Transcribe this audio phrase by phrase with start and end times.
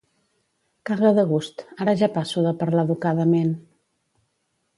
[0.89, 3.53] Caga de gust, ara ja passo de parlar educadament